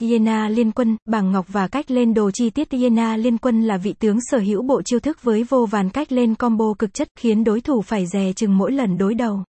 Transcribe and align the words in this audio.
Yena 0.00 0.48
Liên 0.48 0.72
Quân, 0.72 0.96
bảng 1.06 1.32
ngọc 1.32 1.46
và 1.48 1.68
cách 1.68 1.90
lên 1.90 2.14
đồ 2.14 2.30
chi 2.30 2.50
tiết 2.50 2.70
Yena 2.70 3.16
Liên 3.16 3.38
Quân 3.38 3.62
là 3.62 3.76
vị 3.76 3.94
tướng 3.98 4.18
sở 4.30 4.38
hữu 4.38 4.62
bộ 4.62 4.82
chiêu 4.82 5.00
thức 5.00 5.22
với 5.22 5.42
vô 5.42 5.66
vàn 5.66 5.90
cách 5.90 6.12
lên 6.12 6.34
combo 6.34 6.74
cực 6.78 6.94
chất, 6.94 7.08
khiến 7.18 7.44
đối 7.44 7.60
thủ 7.60 7.82
phải 7.82 8.06
dè 8.06 8.32
chừng 8.36 8.58
mỗi 8.58 8.72
lần 8.72 8.98
đối 8.98 9.14
đầu. 9.14 9.44